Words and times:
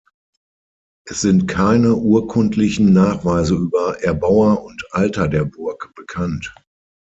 Es 1.07 1.21
sind 1.21 1.45
keine 1.47 1.93
urkundlichen 1.93 2.91
Nachweise 2.91 3.53
über 3.53 4.01
Erbauer 4.01 4.63
und 4.63 4.83
Alter 4.89 5.27
der 5.27 5.45
Burg 5.45 5.91
bekannt. 5.93 6.55